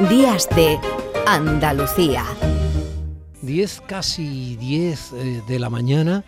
[0.00, 0.78] Días de
[1.26, 2.22] Andalucía.
[3.40, 6.22] 10, casi 10 eh, de la mañana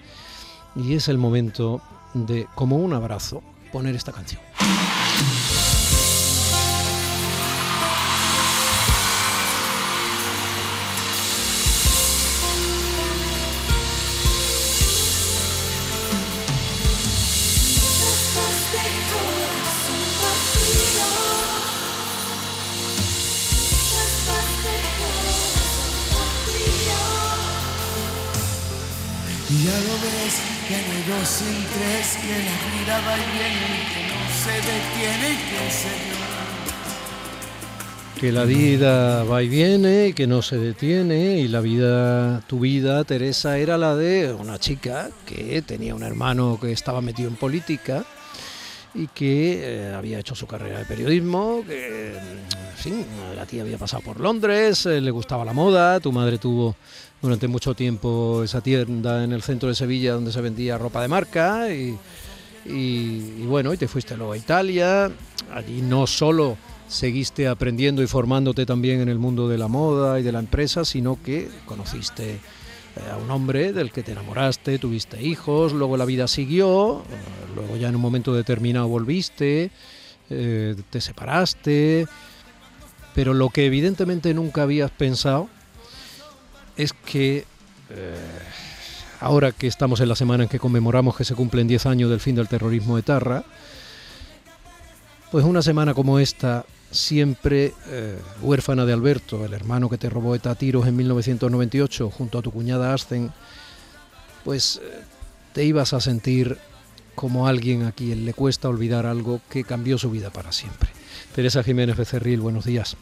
[0.74, 1.82] y es el momento
[2.14, 4.40] de, como un abrazo, poner esta canción.
[30.68, 30.82] Que la
[32.77, 35.28] vida va y viene, que no se detiene
[38.14, 42.61] que Que la vida va y viene que no se detiene y la vida, tu
[42.61, 47.37] vida, Teresa, era la de una chica que tenía un hermano que estaba metido en
[47.37, 48.05] política
[48.95, 53.06] y que eh, había hecho su carrera de periodismo, que, en fin,
[53.37, 56.77] la tía había pasado por Londres, eh, le gustaba la moda, tu madre tuvo
[57.20, 61.08] durante mucho tiempo esa tienda en el centro de Sevilla donde se vendía ropa de
[61.08, 61.97] marca y,
[63.47, 65.11] bueno, y te fuiste luego a Italia,
[65.52, 70.22] allí no solo seguiste aprendiendo y formándote también en el mundo de la moda y
[70.22, 72.41] de la empresa, sino que conociste eh,
[73.12, 77.77] a un hombre del que te enamoraste, tuviste hijos, luego la vida siguió, eh, luego
[77.77, 79.70] ya en un momento determinado volviste,
[80.30, 82.06] eh, te separaste,
[83.14, 85.48] pero lo que evidentemente nunca habías pensado
[86.79, 87.45] es que
[87.91, 88.15] eh,
[89.21, 92.20] ahora que estamos en la semana en que conmemoramos que se cumplen 10 años del
[92.20, 93.45] fin del terrorismo de Tarra,
[95.31, 100.35] pues una semana como esta, siempre eh, huérfana de Alberto, el hermano que te robó
[100.35, 103.33] ETA tiros en 1998 junto a tu cuñada Ascen,
[104.45, 105.03] pues eh,
[105.53, 106.57] te ibas a sentir
[107.15, 110.89] como alguien a quien le cuesta olvidar algo que cambió su vida para siempre.
[111.35, 112.97] Teresa Jiménez Becerril, buenos días.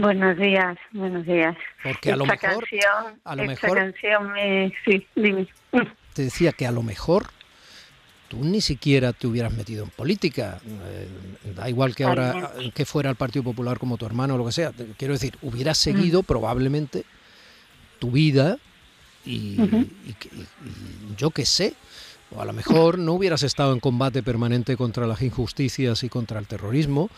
[0.00, 1.56] Buenos días, buenos días.
[1.82, 5.46] Porque a lo esta mejor, canción, a lo esta mejor- canción me, sí, dime.
[6.14, 7.26] te decía que a lo mejor
[8.28, 10.60] tú ni siquiera te hubieras metido en política.
[10.66, 11.08] Eh,
[11.54, 14.52] da igual que ahora que fuera el Partido Popular como tu hermano o lo que
[14.52, 14.72] sea.
[14.96, 17.04] Quiero decir, hubieras seguido probablemente
[17.98, 18.58] tu vida
[19.24, 19.76] y, Ujú.
[20.06, 21.74] y y- y yo qué sé.
[22.34, 26.40] O a lo mejor no hubieras estado en combate permanente contra las injusticias y contra
[26.40, 27.10] el terrorismo.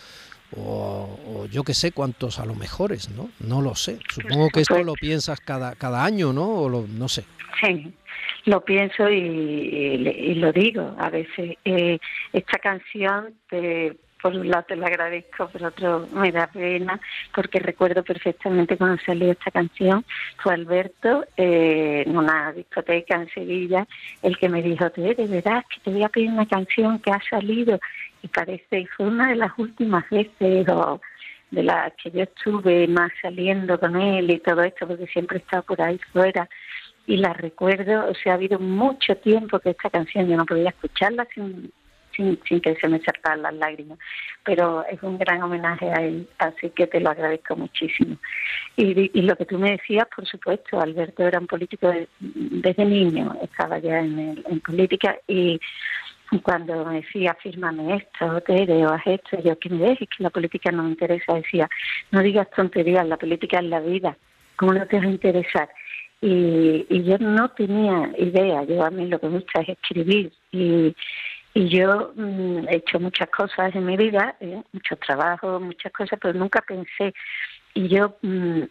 [0.52, 3.28] O, o yo qué sé cuántos a lo mejores, ¿no?
[3.40, 3.98] No lo sé.
[4.08, 6.46] Supongo que esto lo piensas cada, cada año, ¿no?
[6.48, 7.24] O lo, no sé.
[7.60, 7.92] Sí,
[8.44, 11.56] lo pienso y, y- y lo digo a veces.
[11.64, 11.98] Eh,
[12.32, 16.98] esta canción, te- por un lado te la agradezco, por otro me da pena,
[17.34, 20.04] porque recuerdo perfectamente cuando salió esta canción,
[20.42, 23.86] fue Alberto eh, en una discoteca en Sevilla
[24.22, 27.10] el que me dijo, te de verdad que te voy a pedir una canción que
[27.12, 27.78] ha salido
[28.22, 31.00] y parece, y fue una de las últimas veces o
[31.50, 35.40] de las que yo estuve más saliendo con él y todo esto, porque siempre he
[35.40, 36.48] estado por ahí fuera
[37.06, 40.70] y la recuerdo, o sea, ha habido mucho tiempo que esta canción yo no podía
[40.70, 41.70] escucharla sin,
[42.16, 43.98] sin, sin que se me saltaran las lágrimas,
[44.42, 48.16] pero es un gran homenaje a él, así que te lo agradezco muchísimo.
[48.76, 53.36] Y, lo que tú me decías, por supuesto, Alberto era un político de- desde niño,
[53.40, 55.60] estaba ya en, el- en política y
[56.42, 60.30] cuando me decía, fírmame esto, Tere, o haz esto, yo que me dejes, que la
[60.30, 61.68] política no me interesa, decía,
[62.10, 64.16] no digas tonterías, la política es la vida,
[64.56, 65.68] ¿cómo no te va a interesar?
[66.20, 70.94] Y, yo no tenía idea, yo a mí lo que me gusta es escribir y,
[71.54, 76.34] yo mm, he hecho muchas cosas en mi vida, eh, muchos trabajos, muchas cosas, pero
[76.34, 77.14] nunca pensé,
[77.72, 78.62] y yo mm,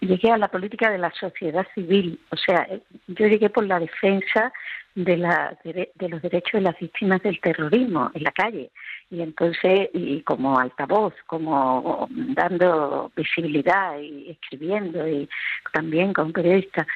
[0.00, 3.78] llegué a la política de la sociedad civil, o sea, eh, yo llegué por la
[3.78, 4.52] defensa
[4.94, 8.70] de, la, de, los derechos de las víctimas del terrorismo en la calle.
[9.10, 15.28] Y entonces y como altavoz como dando visibilidad y escribiendo y
[15.72, 16.86] también como periodista.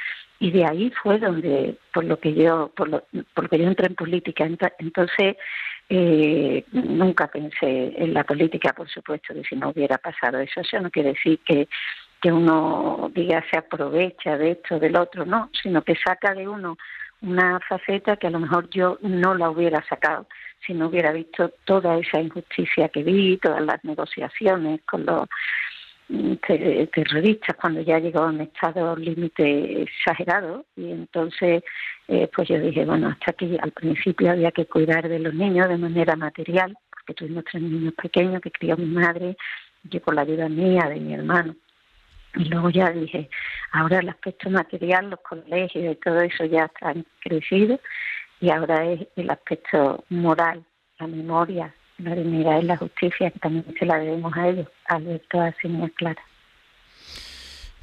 [0.40, 3.02] Y de ahí fue donde por lo que yo por lo,
[3.34, 4.46] por lo que yo entré en política.
[4.46, 5.36] Ent- entonces
[5.88, 10.60] eh, nunca pensé en la política por supuesto que si no hubiera pasado eso.
[10.60, 11.68] Eso no quiere decir que
[12.20, 16.76] que uno diga se aprovecha de esto del otro no sino que saca de uno
[17.22, 20.26] una faceta que a lo mejor yo no la hubiera sacado
[20.66, 25.22] si no hubiera visto toda esa injusticia que vi, todas las negociaciones con los
[26.08, 31.62] mm, te- terroristas cuando ya llegó a un estado límite exagerado y entonces
[32.08, 35.68] eh, pues yo dije bueno hasta aquí al principio había que cuidar de los niños
[35.68, 39.36] de manera material porque tuvimos tres niños pequeños que crió mi madre
[39.84, 41.54] yo con la ayuda mía de mi hermano
[42.34, 43.28] y luego ya dije,
[43.72, 47.80] ahora el aspecto material, los colegios y todo eso ya están crecidos
[48.40, 50.64] y ahora es el aspecto moral,
[50.98, 55.40] la memoria la dignidad y la justicia, que también se la debemos a ellos, Alberto
[55.40, 56.22] así muy clara.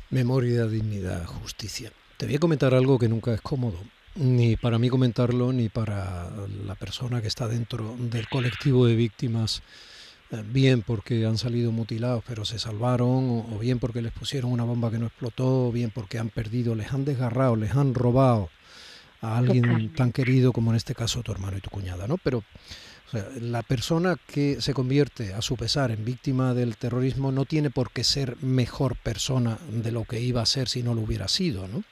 [0.09, 1.91] Memoria, dignidad, justicia.
[2.17, 3.77] Te voy a comentar algo que nunca es cómodo,
[4.15, 6.29] ni para mí comentarlo, ni para
[6.65, 9.61] la persona que está dentro del colectivo de víctimas,
[10.41, 14.91] bien porque han salido mutilados pero se salvaron, o bien porque les pusieron una bomba
[14.91, 18.49] que no explotó, o bien porque han perdido, les han desgarrado, les han robado
[19.21, 22.17] a alguien tan querido como en este caso tu hermano y tu cuñada, ¿no?
[22.17, 22.43] Pero
[23.39, 27.91] la persona que se convierte a su pesar en víctima del terrorismo no tiene por
[27.91, 31.67] qué ser mejor persona de lo que iba a ser si no lo hubiera sido,
[31.67, 31.83] ¿no?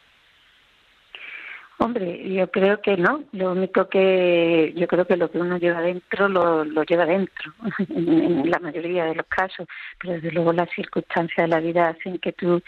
[1.83, 3.25] Hombre, yo creo que no.
[3.33, 7.51] Lo único que yo creo que lo que uno lleva dentro lo, lleva dentro,
[7.89, 9.67] en, la mayoría de los casos.
[9.99, 12.61] Pero desde luego las circunstancias de la vida hacen que tú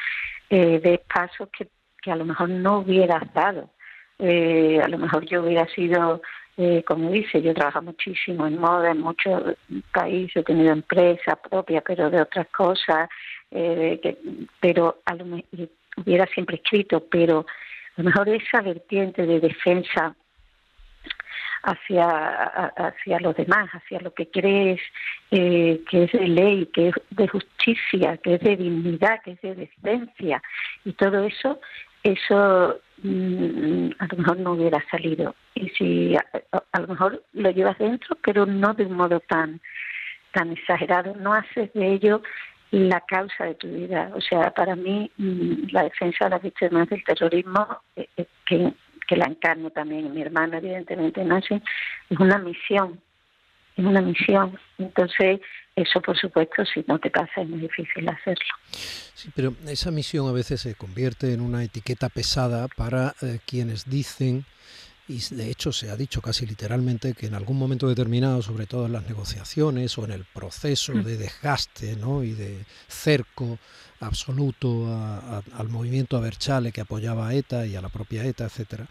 [0.50, 1.70] eh, des pasos que,
[2.02, 3.70] que a lo mejor no hubieras dado.
[4.20, 6.22] Eh, a lo mejor yo hubiera sido
[6.58, 9.56] eh, como dice, yo trabajo muchísimo en moda, en muchos
[9.94, 13.10] países, he tenido empresa propia, pero de otras cosas,
[13.52, 14.18] eh, que,
[14.60, 15.26] pero a lo,
[15.98, 17.46] hubiera siempre escrito, pero
[17.98, 20.16] a lo mejor esa vertiente de defensa
[21.66, 24.80] hacia, hacia los demás, hacia lo que crees
[25.32, 29.42] eh, que es de ley, que es de justicia, que es de dignidad, que es
[29.42, 30.42] de decencia,
[30.84, 31.60] y todo eso,
[32.04, 35.36] eso mm, a lo mejor no hubiera salido.
[35.56, 39.60] Y si a, lo mejor lo llevas dentro, pero no de un modo tan,
[40.34, 42.22] tan exagerado, no haces de ello
[42.72, 44.12] la causa de tu vida.
[44.16, 48.74] O sea, para mí mm, la defensa de las víctimas del terrorismo, eh, eh, que,
[49.08, 51.62] que la encarno también, mi hermano evidentemente nace,
[52.10, 53.00] es una misión,
[53.78, 54.60] es una misión.
[54.78, 55.40] Entonces,
[55.76, 58.46] eso por supuesto, si no te pasa, es muy difícil hacerlo.
[58.72, 63.90] Sí, pero esa misión a veces se convierte en una etiqueta pesada para eh, quienes
[63.90, 64.46] dicen
[65.08, 68.88] y de hecho se ha dicho casi literalmente que en algún momento determinado, sobre todo
[68.88, 71.04] en las negociaciones o en el proceso mm.
[71.04, 72.24] de desgaste ¿no?
[72.24, 73.60] y de cerco
[74.00, 74.88] absoluto
[75.58, 78.88] al movimiento Aberchale que apoyaba a ETA y a la propia ETA, etcétera,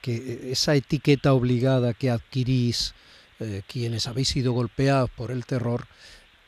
[0.00, 2.94] que esa etiqueta obligada que adquirís
[3.40, 5.86] eh, quienes habéis sido golpeados por el terror,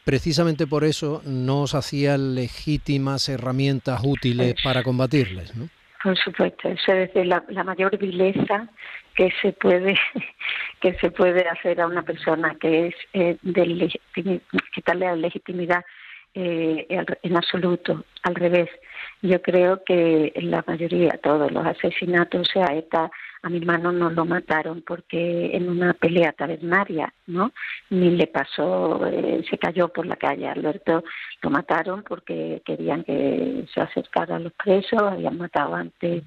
[0.04, 5.68] precisamente por eso no os hacía legítimas herramientas útiles para combatirles, ¿no?
[6.02, 8.68] Por supuesto, eso es la, mayor vileza
[9.16, 9.98] que se puede
[10.80, 13.98] que se puede hacer a una persona, que es eh, de
[14.74, 15.84] quitarle la legitimidad
[16.34, 16.86] eh,
[17.22, 18.68] en absoluto, al revés.
[19.22, 23.10] Yo creo que la mayoría, todos los asesinatos, o sea, ETA
[23.42, 27.52] a mi hermano no lo mataron porque en una pelea tabernaria, ¿no?
[27.90, 30.48] Ni le pasó, eh, se cayó por la calle.
[30.48, 31.04] Alberto
[31.42, 36.24] lo mataron porque querían que se acercara a los presos, habían matado antes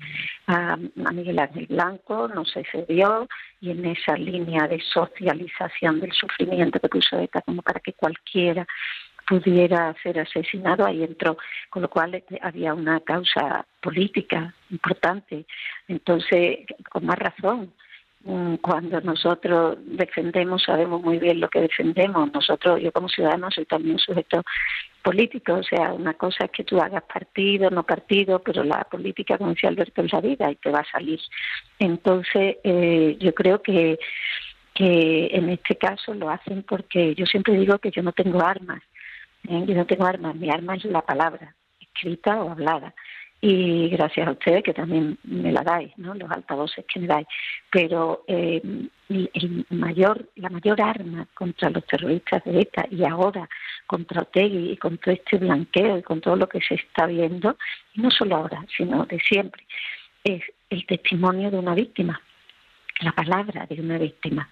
[0.47, 3.27] a, Miguel Ángel Blanco, no se cedió,
[3.61, 8.65] y en esa línea de socialización del sufrimiento que puso ETA como para que cualquiera
[9.29, 11.37] pudiera ser asesinado, ahí entró,
[11.69, 15.45] con lo cual este, había una causa política importante.
[15.87, 17.71] Entonces, con más razón,
[18.23, 22.33] mm, cuando nosotros defendemos, sabemos muy bien lo que defendemos.
[22.33, 24.41] Nosotros, yo como ciudadano, soy también sujeto
[25.03, 29.37] político, o sea, una cosa es que tú hagas partido, no partido, pero la política,
[29.37, 31.19] como decía Alberto, es la vida y te va a salir.
[31.77, 33.99] Entonces, eh, yo creo que
[34.79, 38.81] que en este caso lo hacen porque yo siempre digo que yo no tengo armas,
[39.49, 42.93] Yo no tengo armas, mi arma es la palabra, escrita o hablada.
[43.41, 46.13] Y gracias a ustedes que también me la dais, ¿no?
[46.13, 47.25] los altavoces que me dais.
[47.71, 48.61] Pero eh,
[49.09, 53.49] el mayor, la mayor arma contra los terroristas de ETA y ahora
[53.87, 57.57] contra Otegui y contra este blanqueo y con todo lo que se está viendo,
[57.95, 59.65] y no solo ahora, sino de siempre,
[60.23, 62.21] es el testimonio de una víctima,
[62.99, 64.47] la palabra de una víctima.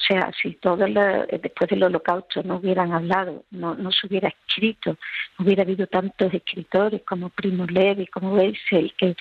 [0.00, 4.96] O sea, si todo después del holocausto no hubieran hablado, no, no se hubiera escrito,
[5.38, 9.14] no hubiera habido tantos escritores como Primo Levi, como Weissel, que,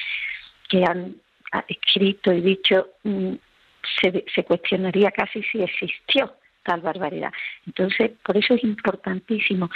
[0.70, 1.16] que han
[1.68, 3.34] escrito y dicho, mm,
[4.02, 6.34] se, se cuestionaría casi si existió
[6.64, 7.34] tal barbaridad.
[7.66, 9.70] Entonces, por eso es importantísimo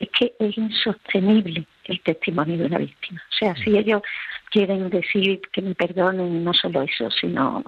[0.00, 3.22] es que es insostenible el testimonio de una víctima.
[3.30, 4.02] O sea, si ellos
[4.50, 7.64] quieren decir que me perdonen, no solo eso, sino,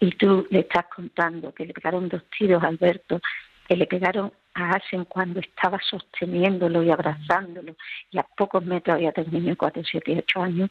[0.00, 3.20] y tú le estás contando que le pegaron dos tiros a Alberto,
[3.66, 7.76] que le pegaron a Asen cuando estaba sosteniéndolo y abrazándolo,
[8.10, 10.70] y a pocos metros había tenido niño de 4, 7 y 8 años,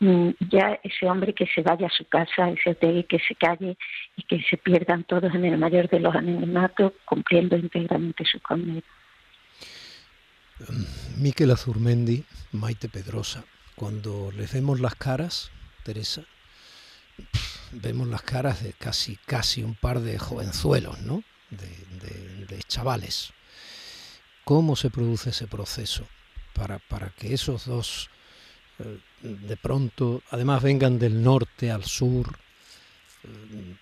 [0.00, 3.76] mm, ya ese hombre que se vaya a su casa, ese hotel que se calle
[4.16, 8.82] y que se pierdan todos en el mayor de los anonimatos, cumpliendo íntegramente su condena.
[11.18, 13.44] Miquel Azurmendi, Maite Pedrosa,
[13.74, 15.50] cuando les vemos las caras,
[15.82, 16.22] Teresa,
[17.72, 21.22] vemos las caras de casi, casi un par de jovenzuelos, ¿no?
[21.50, 23.32] de, chavales.
[24.44, 26.06] ¿Cómo se produce ese proceso
[26.54, 28.10] para, para que esos dos
[28.78, 32.38] eh, de pronto, además vengan del norte al sur?
[33.24, 33.74] Eh,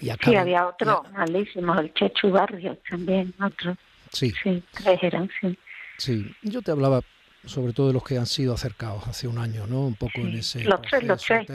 [0.00, 3.76] y sí, había otro malísimo, el Chechu Barrio también, otro.
[4.12, 4.32] Sí.
[4.42, 5.56] Sí, tres eran, sí.
[6.02, 7.00] Sí, yo te hablaba
[7.44, 9.86] sobre todo de los que han sido acercados hace un año, ¿no?
[9.86, 11.48] Un poco en ese los tres, los tres,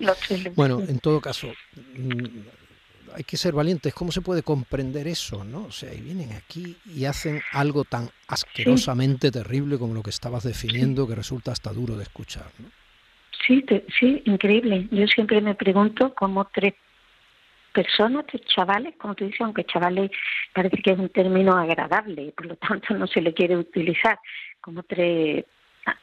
[0.00, 0.54] los, tres.
[0.54, 1.48] Bueno, en todo caso,
[1.94, 2.38] mm,
[3.14, 3.92] hay que ser valientes.
[3.92, 5.64] ¿Cómo se puede comprender eso, no?
[5.64, 10.44] O sea, y vienen aquí y hacen algo tan asquerosamente terrible como lo que estabas
[10.44, 12.70] definiendo, que resulta hasta duro de escuchar, ¿no?
[13.46, 13.62] Sí,
[14.00, 14.88] sí, increíble.
[14.90, 16.72] Yo siempre me pregunto cómo tres
[17.72, 20.10] personas, tres chavales, como tú dices, aunque chavales
[20.52, 24.18] parece que es un término agradable, por lo tanto no se le quiere utilizar,
[24.60, 25.44] como tres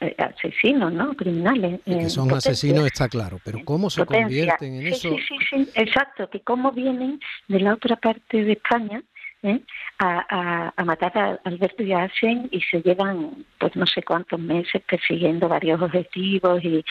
[0.00, 1.14] eh, asesinos, ¿no?
[1.14, 1.80] Criminales.
[1.84, 5.10] que son asesinos está claro, pero ¿cómo se convierten en eso?
[5.10, 9.02] Sí, sí, sí, exacto, que cómo vienen de la otra parte de España
[9.42, 9.60] ¿eh?
[9.98, 15.48] a, a, matar a Alberto Yacen y se llevan, pues no sé cuántos meses persiguiendo
[15.48, 16.84] varios objetivos y,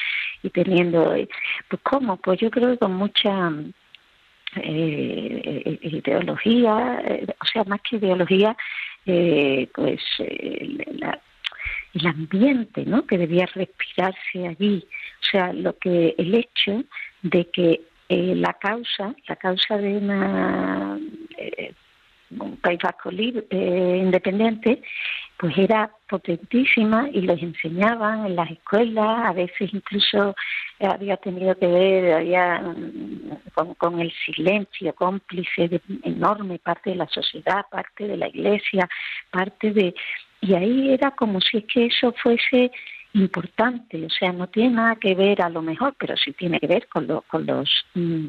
[0.44, 1.16] y teniendo,
[1.68, 2.18] pues ¿cómo?
[2.18, 3.52] Pues yo creo que con mucha
[4.58, 7.02] eh, ideología,
[7.42, 8.56] o sea, más que ideología,
[9.06, 10.02] pues
[11.00, 11.20] la,
[11.96, 13.06] el ambiente ¿no?
[13.08, 14.86] que debía respirarse allí.
[15.22, 16.84] O sea, lo que el hecho
[17.22, 21.00] de que eh, la causa, la causa de una,
[21.38, 21.74] eh,
[22.38, 24.82] un País Vasco libre, eh, independiente,
[25.38, 30.36] pues era potentísima y les enseñaban en las escuelas, a veces incluso
[30.80, 37.08] había tenido que ver había, mm, con, el silencio cómplice de enorme parte de la
[37.08, 38.88] sociedad, parte de la iglesia,
[39.30, 39.94] parte de,
[40.42, 42.72] y ahí era como si es que eso fuese
[43.14, 46.68] importante, o sea, no tiene nada que ver a lo mejor, pero sí tiene que
[46.68, 48.28] ver con, lo, con los mm,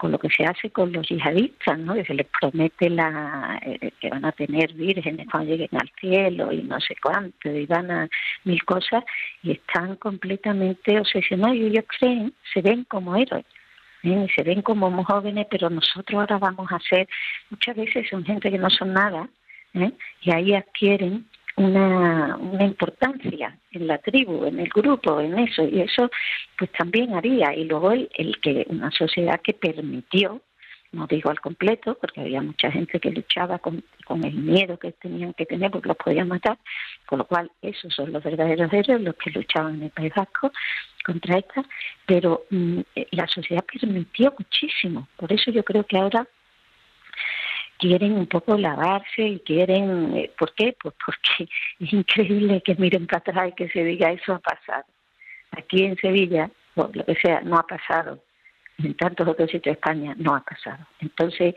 [0.00, 1.92] con lo que se hace con los yihadistas, ¿no?
[1.92, 6.50] Que se les promete la, eh, que van a tener vírgenes cuando lleguen al cielo
[6.52, 8.08] y no sé cuánto, y van a
[8.44, 9.04] mil cosas,
[9.42, 13.44] y están completamente obsesionados y ellos creen, se ven como héroes.
[14.02, 14.26] ¿eh?
[14.34, 17.06] se ven como jóvenes, pero nosotros ahora vamos a ser,
[17.50, 19.28] muchas veces son gente que no son nada,
[19.74, 19.92] ¿eh?
[20.22, 21.26] y ahí adquieren
[21.56, 26.10] una, importancia en la tribu, en el grupo, en eso, y eso
[26.58, 30.40] pues también haría, y luego el, el que una sociedad que permitió,
[30.92, 34.92] no digo al completo, porque había mucha gente que luchaba con, con el miedo que
[34.92, 36.58] tenían que tener porque los podían matar,
[37.06, 40.50] con lo cual esos son los verdaderos héroes, los que luchaban en el País Vasco
[41.04, 41.64] contra esta,
[42.06, 42.80] pero mm,
[43.12, 46.26] la sociedad permitió muchísimo, por eso yo creo que ahora
[47.80, 50.76] quieren un poco lavarse y quieren, eh, ¿por qué?
[50.80, 54.84] Pues porque es increíble que miren para atrás y que se diga eso ha pasado.
[55.52, 58.22] Aquí en Sevilla, o lo que sea, no ha pasado.
[58.78, 60.86] En tantos otros sitios de España no ha pasado.
[61.00, 61.54] Entonces,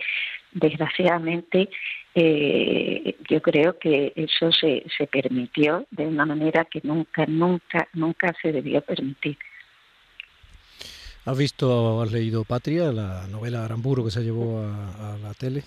[0.51, 1.69] desgraciadamente,
[2.15, 8.33] eh, yo creo que eso se, se permitió de una manera que nunca, nunca, nunca
[8.41, 9.37] se debió permitir.
[11.25, 15.63] ¿Has visto, has leído Patria, la novela Aramburo que se llevó a la tele?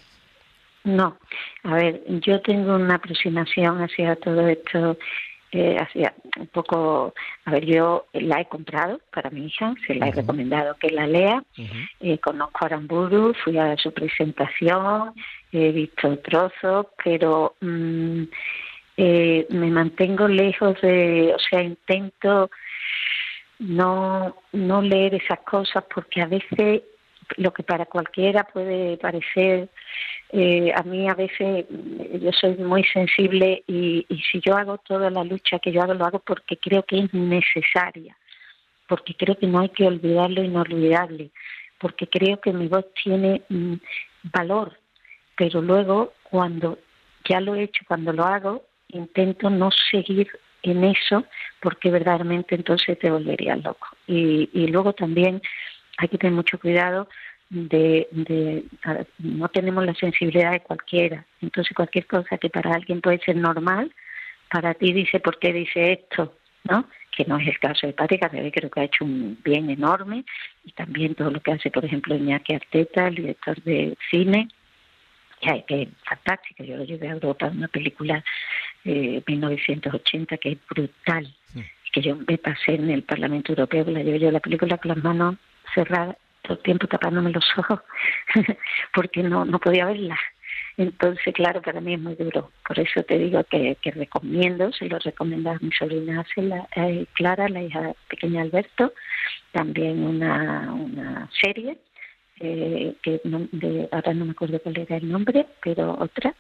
[0.86, 1.18] No,
[1.64, 4.96] a ver, yo tengo una aproximación hacia todo esto,
[5.50, 7.12] eh, hacia un poco,
[7.44, 11.08] a ver, yo la he comprado para mi hija, se la he recomendado que la
[11.08, 11.42] lea,
[11.98, 15.12] eh, conozco a Aramburu, fui a su presentación,
[15.50, 18.22] he visto trozos, pero mm,
[18.96, 22.48] eh, me mantengo lejos de, o sea, intento
[23.58, 26.82] no, no leer esas cosas porque a veces
[27.36, 29.68] lo que para cualquiera puede parecer
[30.30, 35.10] eh, a mí a veces mm, yo soy muy sensible y, si yo hago toda
[35.10, 38.16] la lucha que yo hago, lo hago porque creo que es necesaria,
[38.88, 41.30] porque creo que no hay que olvidarlo inolvidable,
[41.78, 43.74] porque creo que mi voz tiene mm,
[44.24, 44.76] valor,
[45.36, 46.78] pero luego cuando
[47.28, 50.28] ya lo he hecho, cuando lo hago, intento no seguir
[50.62, 51.24] en eso
[51.60, 53.86] porque verdaderamente entonces te volvería loco.
[54.08, 55.40] Y, y luego también
[55.96, 57.08] hay que tener mucho cuidado
[57.48, 58.64] de, de
[59.18, 61.24] no tenemos la sensibilidad de cualquiera.
[61.40, 63.92] Entonces cualquier cosa que para alguien puede ser normal,
[64.50, 66.34] para ti dice por qué dice esto,
[66.64, 66.88] ¿no?
[67.16, 70.24] Que no es el caso de Pati que creo que ha hecho un bien enorme
[70.64, 74.48] y también todo lo que hace, por ejemplo, Iñaki Arteta, el director de cine,
[75.40, 76.64] que es fantástico.
[76.64, 78.22] Yo lo llevé a Europa, una película
[78.84, 81.34] de 1980 que es brutal,
[81.92, 85.02] que yo me pasé en el Parlamento Europeo, la llevé yo la película con las
[85.02, 85.36] manos
[85.76, 87.80] cerradas todo el tiempo tapándome los ojos
[88.94, 90.18] porque no, no podía verla.
[90.78, 92.50] Entonces, claro, para mí es muy duro.
[92.66, 96.24] Por eso te digo que, que recomiendo, se lo recomiendo a mi sobrina
[96.76, 98.92] eh, Clara, la hija pequeña Alberto,
[99.52, 101.78] también una, una serie
[102.40, 103.20] eh, que
[103.92, 106.34] ahora no me acuerdo cuál era el nombre, pero otra,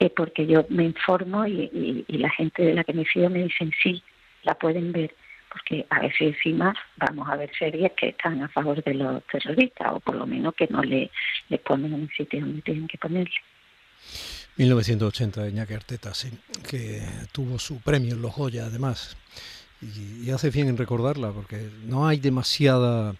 [0.00, 3.44] eh, porque yo me informo y, y, la gente de la que me fío me
[3.44, 4.02] dicen sí,
[4.42, 5.14] la pueden ver,
[5.50, 9.92] porque a veces encima vamos a ver series que están a favor de los terroristas
[9.92, 11.10] o por lo menos que no le,
[11.64, 13.34] ponen en el sitio donde tienen que ponerle.
[14.56, 16.30] 1980 de Iñaki Arteta, sí,
[16.68, 17.02] que
[17.32, 19.16] tuvo su premio en los Goya además.
[19.82, 23.14] Y, hace bien en recordarla porque no hay demasiada...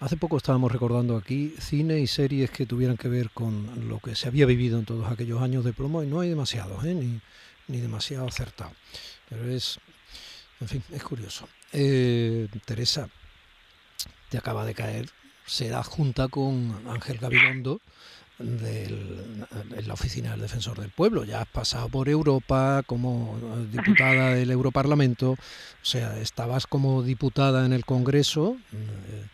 [0.00, 4.16] Hace poco estábamos recordando aquí cine y series que tuvieran que ver con lo que
[4.16, 6.94] se había vivido en todos aquellos años de plomo y no hay demasiados, ¿eh?
[6.94, 7.20] ni,
[7.68, 8.72] ni demasiado acertado.
[9.28, 9.78] Pero es,
[10.60, 11.48] en fin, es curioso.
[11.72, 13.08] Eh, Teresa,
[14.28, 15.08] te acaba de caer,
[15.46, 17.80] será junta con Ángel Gabilondo
[18.38, 21.24] en la oficina del defensor del pueblo.
[21.24, 23.38] Ya has pasado por Europa como
[23.70, 25.36] diputada del Europarlamento, o
[25.82, 29.26] sea, estabas como diputada en el Congreso, eh,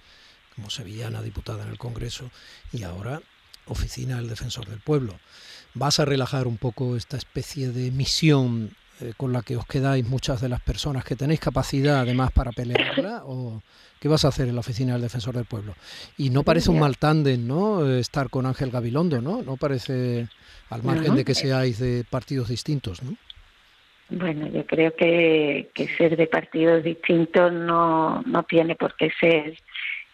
[0.54, 2.30] como sevillana diputada en el Congreso,
[2.72, 3.20] y ahora
[3.66, 5.18] oficina del defensor del pueblo.
[5.74, 10.08] ¿Vas a relajar un poco esta especie de misión eh, con la que os quedáis
[10.08, 13.22] muchas de las personas que tenéis capacidad además para pelearla?
[13.26, 13.62] ¿O
[14.00, 15.74] qué vas a hacer en la oficina del defensor del pueblo?
[16.16, 17.86] Y no parece un mal tándem, ¿no?
[17.86, 19.42] Eh, estar con Ángel Gabilondo, ¿no?
[19.42, 20.28] No parece,
[20.70, 23.16] al margen de que seáis de partidos distintos, ¿no?
[24.08, 29.58] Bueno, yo creo que, que ser de partidos distintos no, no tiene por qué ser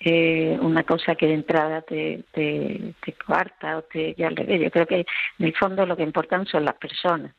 [0.01, 4.71] eh, una cosa que de entrada te, te, te coarta o te ya le Yo
[4.71, 5.07] creo que
[5.39, 7.33] en el fondo lo que importan son las personas.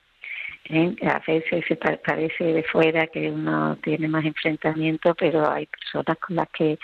[0.65, 0.95] ¿Eh?
[1.03, 6.35] A veces se parece de fuera que uno tiene más enfrentamiento, pero hay personas con
[6.35, 6.77] las que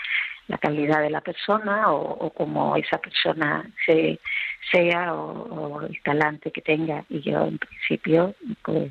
[0.48, 4.18] la calidad de la persona o, o como esa persona se,
[4.70, 7.04] sea o, el talante que tenga.
[7.08, 8.90] Y yo, en principio, pues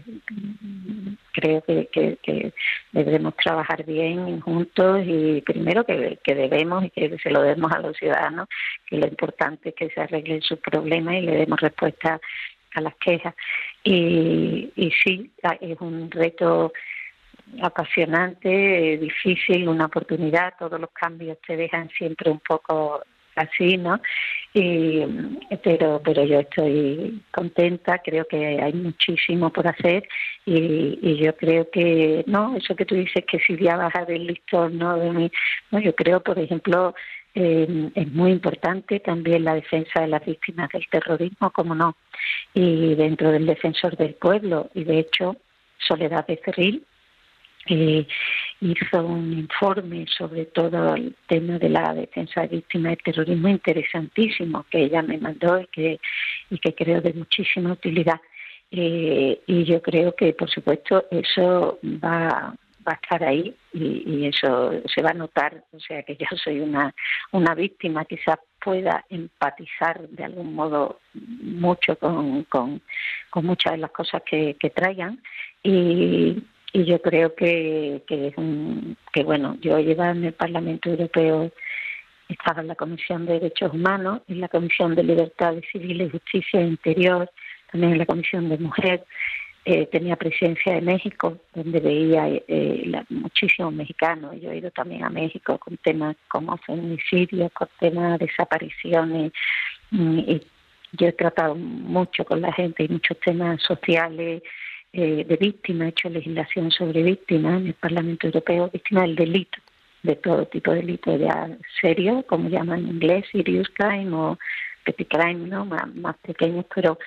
[1.34, 2.54] creo que, que,
[2.92, 7.80] debemos trabajar bien juntos y primero que, que debemos y que se lo demos a
[7.80, 8.48] los ciudadanos,
[8.88, 12.20] que lo importante es que se arreglen sus problemas y le demos respuesta
[12.76, 13.36] a las quejas.
[13.84, 15.32] Y, y sí,
[15.62, 16.74] es un reto
[17.62, 23.02] apasionante, difícil, una oportunidad, todos los cambios te dejan siempre un poco
[23.36, 24.00] así, ¿no?
[24.54, 25.02] Y,
[25.64, 30.08] pero, pero yo estoy contenta, creo que hay muchísimo por hacer
[30.46, 34.28] y, y yo creo que, no, eso que tú dices que si ya baja del
[34.28, 34.98] listón, ¿no?
[34.98, 35.32] De mí,
[35.72, 36.94] no, yo creo, por ejemplo,
[37.36, 41.96] eh, es muy importante también la defensa de las víctimas del terrorismo, como no,
[42.54, 45.36] y dentro del defensor del pueblo, y de hecho,
[45.78, 46.84] Soledad de Cerril
[47.68, 48.08] eh,
[48.62, 54.66] hizo un informe sobre todo el tema de la defensa de víctimas del terrorismo interesantísimo
[54.70, 56.00] que ella me mandó y que,
[56.50, 58.20] y que creo de muchísima utilidad.
[58.72, 62.56] Eh, y yo creo que, por supuesto, eso va,
[62.90, 65.64] va a estar ahí y, eso se va a notar.
[65.72, 66.94] O sea, que yo soy una,
[67.32, 72.82] una víctima, quizás pueda empatizar de algún modo mucho con, con,
[73.44, 75.22] muchas de las cosas que, que traigan.
[75.64, 80.90] Y, y yo creo que, que es un, que bueno, yo llevaba en el Parlamento
[80.90, 81.52] Europeo,
[82.28, 86.68] estaba en la Comisión de Derechos Humanos, en la Comisión de Libertades Civiles, Justicia e
[86.68, 87.30] Interior,
[87.72, 89.04] también en la Comisión de Mujer,
[89.66, 94.36] eh, tenía presencia de México, donde veía eh, la, muchísimos mexicanos.
[94.42, 99.32] Yo he ido también a México con temas como feminicidios, con temas de desapariciones.
[99.92, 100.42] Mm, y
[100.94, 104.42] yo he tratado mucho con la gente y muchos temas sociales,
[104.92, 109.60] eh, de víctimas, he hecho legislación sobre víctimas en el Parlamento Europeo, víctimas del delito,
[110.02, 111.48] de todo tipo de delito, ya
[111.80, 114.40] serio, como llaman en inglés, serious crime o
[114.84, 115.66] petty crime, ¿no?
[115.66, 116.98] más pequeños, pero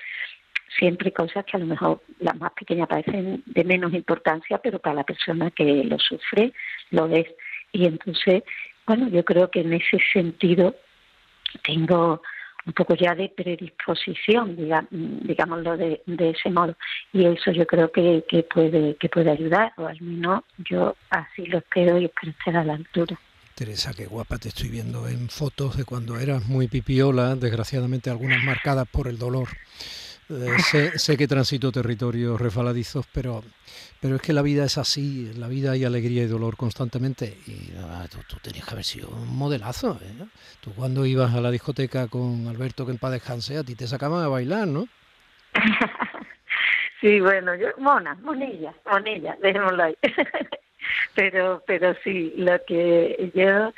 [0.78, 4.96] siempre cosas que a lo mejor las más pequeñas parecen de menos importancia, pero para
[4.96, 6.52] la persona que lo sufre
[6.90, 7.26] lo es.
[7.72, 8.42] Y entonces,
[8.86, 10.74] bueno, yo creo que en ese sentido
[11.64, 12.22] tengo
[12.64, 16.76] un poco ya de predisposición, digámoslo de, de ese modo.
[17.12, 21.46] Y eso yo creo que, que, puede, que puede ayudar, o al menos yo así
[21.46, 23.18] lo espero y espero estar a la altura.
[23.54, 28.42] Teresa, qué guapa te estoy viendo en fotos de cuando eras muy pipiola, desgraciadamente algunas
[28.44, 29.48] marcadas por el dolor.
[30.32, 33.42] Eh, sé, que transito territorios refaladizos, pero,
[34.00, 37.36] pero es que la vida es así, la vida hay alegría y dolor constantemente.
[37.46, 39.98] Y ah, tú, tenías que haber sido un modelazo.
[40.02, 40.24] ¿eh?
[40.60, 43.12] Tú cuando ibas a la discoteca con Alberto, que en paz
[43.50, 44.88] a ti te sacaban a bailar, ¿no?
[47.00, 49.96] sí, bueno, yo, mona, monilla, monilla, dejémoslo ahí.
[51.14, 53.72] pero, pero sí, lo que yo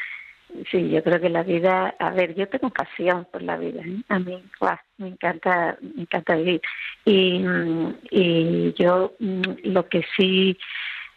[0.71, 4.03] Sí, yo creo que la vida, a ver, yo tengo pasión por la vida, ¿eh?
[4.09, 4.41] a mí
[4.99, 6.61] me encanta, me encanta vivir
[7.05, 7.45] y,
[8.11, 10.57] y yo mm, lo que sí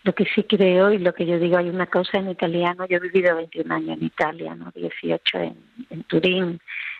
[0.03, 2.97] lo que sí creo y lo que yo digo, hay una cosa en italiano, yo
[2.97, 4.71] he vivido 21 años en Italia, ¿no?
[4.73, 5.57] 18 en,
[5.89, 6.59] en Turín,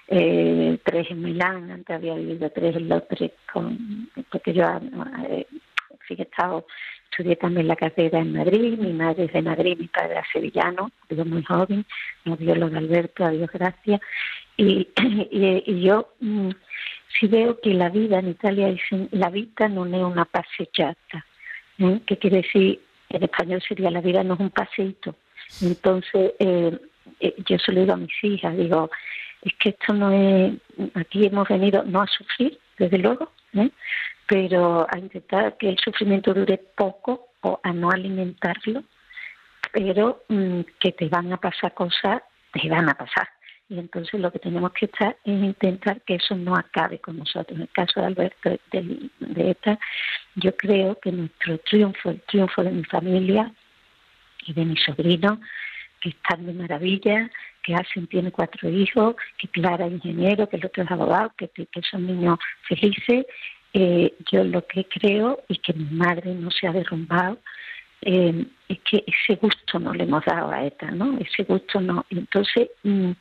[0.09, 4.65] eh, tres en Milán, antes había vivido tres en Londres, con, porque yo
[5.29, 5.47] eh,
[6.05, 6.65] sí que he estado,
[7.09, 10.91] estudié también la carrera en Madrid, mi madre es de Madrid, mi padre es sevillano,
[11.09, 11.85] digo muy joven,
[12.25, 14.01] nos dio lo de Alberto, a Dios gracias,
[14.57, 16.49] y, yo mm,
[17.19, 21.25] sí veo que la vida en Italia dicen la vida no es una passeggiata,
[21.79, 22.01] ¿eh?
[22.05, 25.15] que quiere decir en español sería la vida no es un paseíto.
[25.61, 26.77] Entonces, eh,
[27.19, 28.89] eh, yo se lo digo a mis hijas, digo,
[29.41, 30.53] es que esto no es,
[30.93, 33.69] aquí hemos venido no a sufrir, desde luego, ¿eh?
[34.27, 38.83] Pero a intentar que el sufrimiento dure poco o a no alimentarlo,
[39.71, 43.29] pero mm, que te van a pasar cosas, te van a pasar.
[43.69, 47.57] Y entonces lo que tenemos que estar es intentar que eso no acabe con nosotros.
[47.57, 49.77] En el caso de Alberto, de, de esta,
[50.35, 53.51] yo creo que nuestro triunfo, el triunfo de mi familia
[54.45, 55.39] y de mi sobrino,
[55.99, 57.29] que están de maravilla,
[57.63, 61.49] que Asen tiene cuatro hijos, que Clara es ingeniero, que el otro es abogado, que
[61.89, 63.25] son niños felices.
[63.73, 67.37] Eh, yo lo que creo y que mi madre no se ha derrumbado
[68.01, 71.17] eh, es que ese gusto no le hemos dado a ETA, ¿no?
[71.19, 72.05] Ese gusto no.
[72.09, 73.11] Entonces, mm,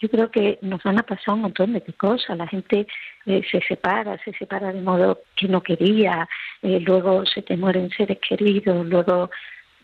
[0.00, 2.36] yo creo que nos van a pasar un montón de cosas.
[2.36, 2.86] La gente
[3.26, 6.28] eh, se separa, se separa de modo que no quería,
[6.62, 9.30] eh, luego se te mueren seres queridos, luego,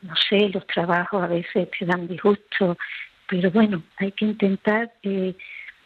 [0.02, 2.78] no sé, los trabajos a veces te dan disgusto,
[3.28, 5.34] pero bueno, hay que intentar eh,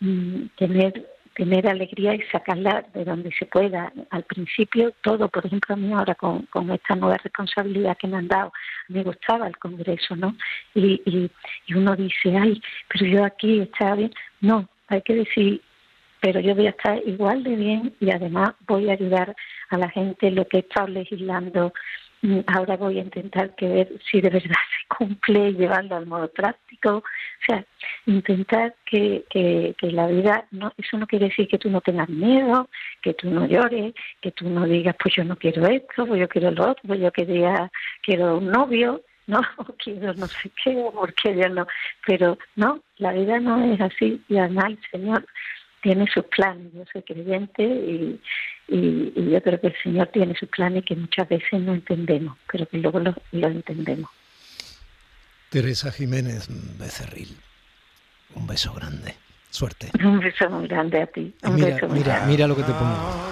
[0.01, 3.93] mm, tener tener alegría y sacarla de donde se pueda.
[4.11, 8.19] Al principio todo, por ejemplo a mí ahora con, con esta nueva responsabilidad que me
[8.19, 8.53] han dado,
[8.89, 10.37] me gustaba el Congreso, ¿no?
[10.75, 11.31] Y, y,
[11.67, 14.13] y uno dice, ay, pero yo aquí estaba bien.
[14.41, 15.63] No, hay que decir,
[16.21, 19.35] pero yo voy a estar igual de bien y además voy a ayudar
[19.71, 21.73] a la gente lo que he estado legislando
[22.47, 26.29] ahora voy a intentar que ver si de verdad se cumple y llevarlo al modo
[26.29, 26.97] práctico.
[26.99, 27.03] O
[27.47, 27.65] sea,
[28.07, 32.09] intentar que, que, que, la vida, no eso no quiere decir que tú no tengas
[32.09, 32.69] miedo,
[33.03, 36.29] que tú no llores, que tú no digas, pues yo no quiero esto, pues yo
[36.29, 37.71] quiero lo otro, pues yo quería,
[38.03, 41.67] quiero un novio, no, o quiero no sé qué, porque yo no.
[42.07, 45.27] Pero no, la vida no es así y además Señor
[45.83, 46.73] tiene sus planes.
[46.73, 48.21] Yo soy creyente y,
[48.69, 52.37] y, y, yo creo que el Señor tiene sus planes que muchas veces no entendemos,
[52.51, 54.11] pero que luego lo, lo entendemos.
[55.51, 57.37] Teresa Jiménez Becerril,
[58.35, 59.15] un beso grande.
[59.51, 59.91] Suerte.
[60.05, 61.35] Un beso muy grande a ti.
[61.43, 62.27] Un mira, beso mira, grande.
[62.33, 63.31] mira lo que te pongo.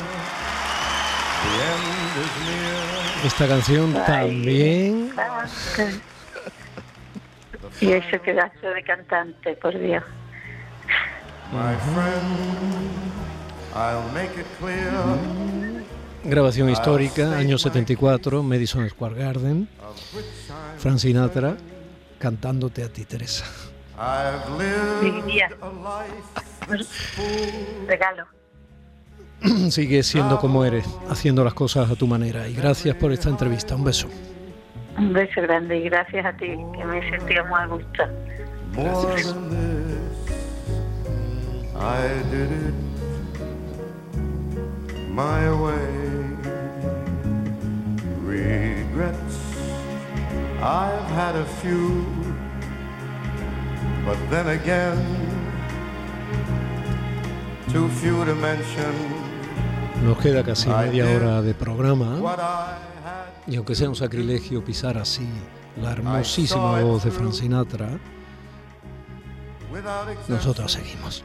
[3.25, 5.13] Esta canción Ay, también.
[7.81, 10.03] Y ese pedazo de cantante, por Dios.
[16.25, 19.69] Grabación histórica, año 74, Madison Square Garden.
[20.79, 21.57] Frank Sinatra
[22.19, 23.45] cantándote a ti, Teresa.
[23.97, 26.85] I've lived Diría, a life
[27.87, 28.27] regalo.
[29.71, 32.47] Sigue siendo como eres, haciendo las cosas a tu manera.
[32.49, 33.75] Y gracias por esta entrevista.
[33.75, 34.09] Un beso.
[34.99, 38.05] Un beso grande y gracias a ti, que me he sentido muy a gusto.
[39.17, 39.88] this.
[41.81, 42.75] I did it
[45.11, 46.37] my way.
[48.23, 49.39] Regrets,
[50.61, 52.05] I've had a few,
[54.05, 54.99] but then again,
[57.69, 58.95] too few to mention
[60.03, 62.19] Nos queda casi media hora de programa.
[63.47, 65.29] Y aunque sea un sacrilegio pisar así
[65.81, 67.11] la hermosísima voz de
[69.71, 71.25] Without nosotros seguimos.